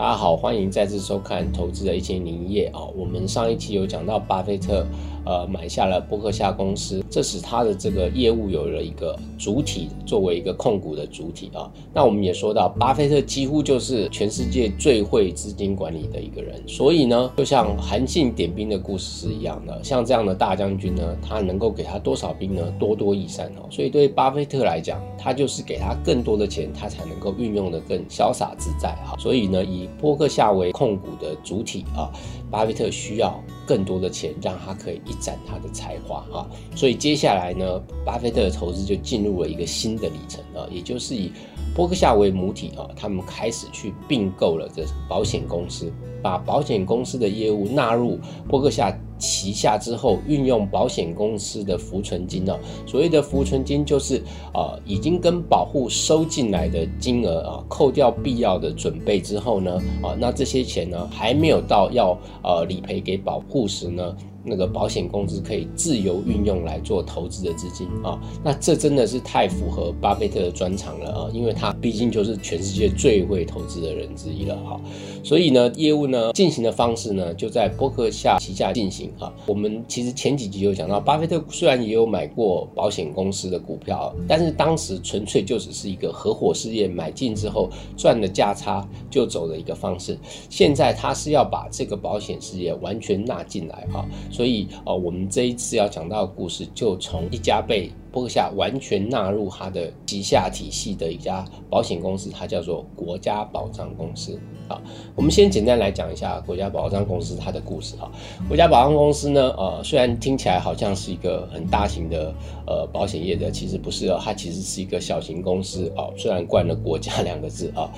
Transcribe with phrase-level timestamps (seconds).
[0.00, 2.90] 大家好，欢迎再次收看《投资的一千零一夜》哦。
[2.96, 4.86] 我们上一期有讲到巴菲特。
[5.26, 11.70] 呃，买下了伯克夏公司，这使他的这个业务有了一个主体，作为一个控股的主体啊。
[11.92, 22.72] 那我们也说到，巴菲特几乎就是全世界最会资金管理的一个人，所以呢，就像韩信点兵的故事是一样的，像这样的大将军呢，他能够给他多少兵呢？
[22.78, 23.68] 多多益善哦。
[23.70, 29.12] 所以对巴菲特来讲，他就是给他更多的钱，他才能够运用的更潇洒自在啊。
[29.18, 32.08] 所以呢，以波克夏为控股的主体啊，
[32.50, 35.00] 巴菲特需要更多的钱，让他可以。
[35.06, 41.32] 一展他的才华啊，所以接下来呢，巴菲特的投资就进入了一个新的里程啊，也就是以
[41.74, 48.18] 波克夏为母体啊，他们开始去并购了这保险公司，把保险公司的业务纳入
[48.48, 48.96] 波克夏。
[49.20, 52.58] 旗下之后，运用保险公司的浮存金呢？
[52.86, 54.16] 所谓的浮存金就是
[54.52, 68.20] 啊，已经跟保护收进来的金额啊，扣掉必要的准备之后呢，啊，那这些钱呢，还没有到要呃理赔给保护时呢，那个保险公司可以自由运用来做投资的资金啊。
[68.42, 74.80] 那这真的是太符合巴菲特的专长了啊，因为他毕竟就是全世界最会投资的人之一了哈。
[75.22, 79.10] 所以呢，业务呢进行的方式呢，就在伯克夏旗下进行。
[79.18, 90.18] 啊，我们其实前几集有讲到，巴菲特虽然也有买过保险公司的股票，但是当时纯粹就只是一个合伙事业，买进之后赚的价差就走的一个方式。
[90.48, 104.38] 现在他是要把这个保险事业完全纳进来啊，所以呃，我们这一次要讲到的故事，就从一家被波克夏完全纳入他的旗下体系的一家保险公司，它叫做国家保障公司。
[104.68, 104.80] 啊，
[105.16, 108.08] 我们先简单来讲一下国家保障公司它的故事啊。
[108.46, 112.32] 国家保障公司呢，呃，虽然听起来好像是一个很大型的
[112.68, 116.14] 呃保险业的，其实不是哦，它其实是一个小型公司哦。
[116.16, 117.90] 虽然冠了国家两个字啊，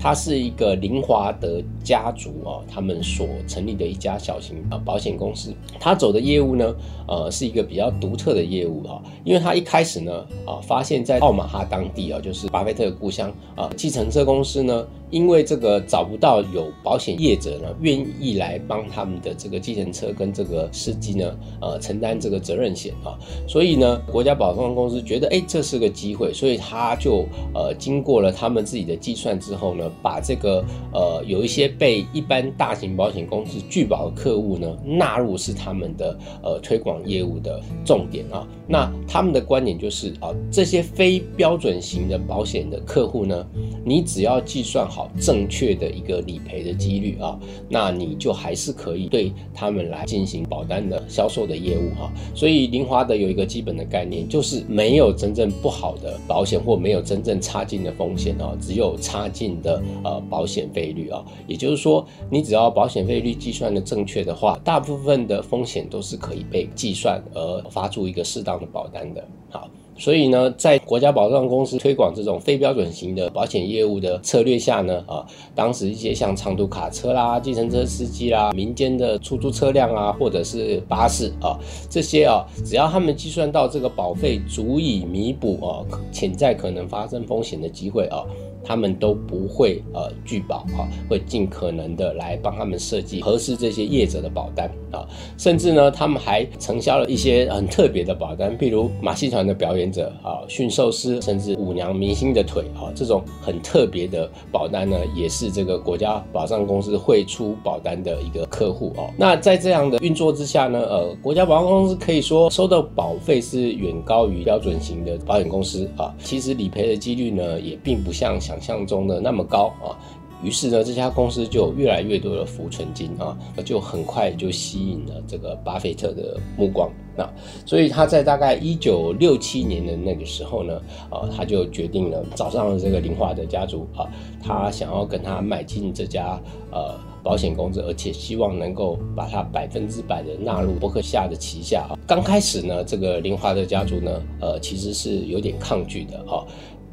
[0.00, 5.52] 它是一个林华德家族啊，他们所成立的一家小型啊保险公司。
[5.80, 6.72] 它走的业务呢，
[7.08, 14.86] 呃，是一个比较独特的业务啊，因为它一一开始呢，啊，发现在奥马哈当地啊，就是巴菲特的故乡啊，计程车公司呢。
[15.10, 38.46] 因为这个找不到有保险业者呢，愿意来帮他们的这个计程车跟这个司机呢，呃，承担这个责任险啊，所以呢，国家保障公司觉得，哎，这是个机会，所以他就呃，经过了他们自己的计算之后呢，把这个呃，有一些被一般大型保险公司拒保的客户呢，纳入是他们的呃推广业务的重点啊。
[38.68, 43.44] 那他们的观点就是啊，这些非标准型的保险的客户呢，
[43.84, 45.10] 你只要计算好。
[45.20, 47.36] 正确的一个理赔的几率啊，
[47.68, 52.12] 那你就还是可以对他们来进行保单的销售的业务哈。
[52.32, 61.24] 所以林华德有一个基本的概念，就是没有真正不好的保险或没有真正差劲的风险啊，只有差劲的呃保险费率啊。
[61.48, 69.26] 也就是说，你只要保险费率计算的正确的话，大部分的风险都是可以被计算而发出一个适当的保单的。
[69.50, 69.68] 好。
[69.98, 81.58] 所以呢，在国家保障公司推广这种非标准型的保险业务的策略下呢，啊，当时一些像长途卡车啦、计程车司机啦、民间的出租车辆啊，或者是巴士啊，
[81.90, 88.24] 这些啊，只要他们计算到这个保费足以弥补啊潜在可能发生风险的机会啊。
[88.64, 95.06] 他们都不会呃拒保啊，会尽可能的来帮他们设计合适这些业者的保单啊，
[95.38, 109.10] 甚至呢，他们还承销了一些很特别的保单，譬如马戏团的表演者啊、驯兽师，甚至舞娘明星的腿啊，这种很特别的保单呢，也是这个国家保障公司会出保单的一个客户哦。
[109.16, 118.40] 那在这样的运作之下呢，呃，国家保障公司可以说收的保费是远高于标准型的保险公司啊，其实理赔的几率呢，也并不像。
[118.50, 119.94] 想象中的那么高啊，
[120.42, 127.30] 于是呢，这家公司就越来越多的浮存金啊，就很快就吸引了这个巴菲特的目光啊，
[127.64, 134.08] 所以他在大概一九六七年的那个时候呢，啊，他就决定了找上了这个林华德家族啊，
[134.42, 136.40] 他想要跟他买进这家
[136.72, 141.94] 呃保险公司，而且希望能够把它百分之百的纳入伯克夏的旗下啊。
[142.04, 146.42] 刚开始呢，这个林华德家族呢，呃，其实是有点抗拒的啊。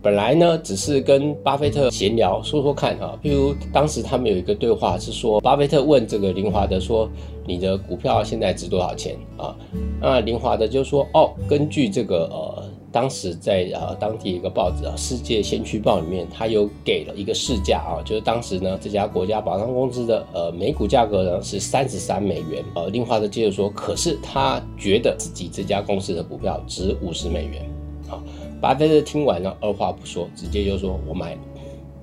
[0.00, 7.10] 本来呢，只是跟巴菲特闲聊说说看啊，譬如当时他们有一个对话是说，巴菲特问这个林华德说
[7.44, 9.54] ：“你的股票现在值多少钱啊？”
[10.00, 22.64] 那林华德就说：“哦，根据这个呃，当时在呃当地一个报纸啊，《世界先驱报》里面，他有给了一个市价啊，就是当时呢这家国家保障公司的呃每股价格呢是三十三美元。
[22.76, 27.68] 呃，林华德接着说，可是他觉得自己这家公司的股票值五十美元。”
[28.08, 28.22] 啊，
[28.60, 31.36] 巴菲特听完了，二话不说，直接就说：“我买。”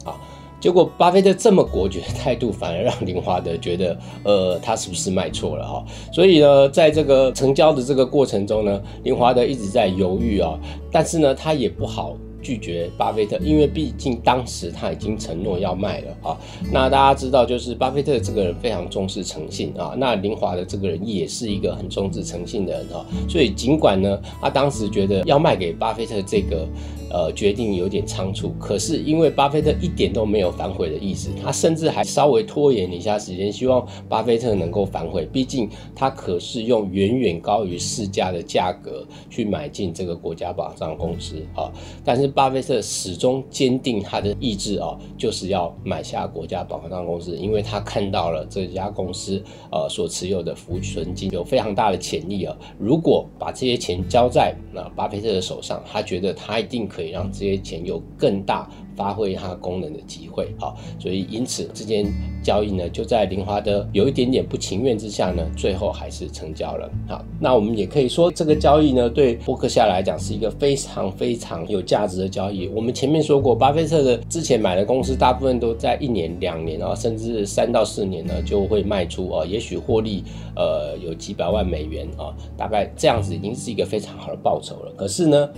[0.05, 0.15] 啊，
[0.59, 5.83] 结果巴菲特这么果决的态度，反而让林华德觉得，呃，他是不是卖错了哈？
[6.11, 10.59] 所以呢，在这个成交的这个过程中呢，林华德一直在犹豫啊，
[10.91, 12.15] 但是呢，他也不好。
[12.45, 16.37] 拒绝巴菲特，因为毕竟当时他已经承诺要卖了啊。
[16.71, 19.95] 那大家知道，就是巴菲特这个人非常重视诚信啊。
[19.97, 23.03] 那林华的这个人也是一个很重视诚信的人啊。
[23.27, 26.67] 所以尽管呢，他当时觉得要卖给巴菲特这个。
[27.15, 35.25] 呃，决定有点仓促，可是因为巴菲特一点都没有反悔的意思，他甚至还稍微拖延了一下时间，希望巴菲特能够反悔。
[35.31, 41.71] 毕竟他可是用远远高于市价的价格去买进这个国家保障公司啊。
[42.03, 49.41] 但是巴菲特始终坚定他的意志啊，就是要买下国家保障公司，因为他看到了这家公司
[49.71, 52.57] 呃所持有的浮存金有非常大的潜力啊。
[52.77, 56.89] 如果把这些钱交在那巴菲特的手上，他觉得他一定。
[56.95, 62.05] 可以让这些钱有更大发挥它功能的机会，好，所以因此这件
[62.41, 66.89] 交易呢，就在林华德有一点点不情愿之下呢，最后还是成交了。
[67.07, 72.69] 好，那我们也可以说这个交易呢，对伯克夏来讲是一个非常非常有价值的交易。
[72.69, 80.23] 我们前面说过，巴菲特的之前买的公司大部分都在一年、两年啊，甚至三到四年呢就会卖出啊，也许获利
[80.55, 84.93] 呃有几百万美元啊，大概这样子已经是一个非常好的报酬了。
[84.95, 85.49] 可是呢？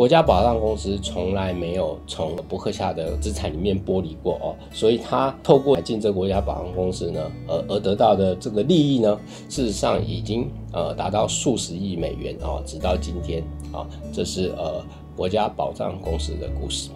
[0.00, 9.20] 国家保障公司从来没有从伯克夏的资产里面剥离过哦，所以他透过进这国家保障公司呢，而而得到的这个利益呢，
[9.50, 13.44] 事实上已经呃达到数十亿美元哦，直到今天
[13.74, 14.82] 啊，这是呃
[15.14, 16.88] 国家保障公司的故事。